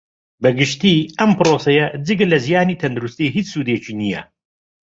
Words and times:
بە 0.41 0.49
گشتی 0.59 0.95
ئەم 1.19 1.31
پڕۆسەیە 1.37 1.85
جگە 2.05 2.25
لە 2.31 2.37
زیانی 2.45 2.79
تەندروستی 2.81 3.33
ھیچ 3.35 3.47
سودێکی 3.53 3.93
نییە 4.01 4.21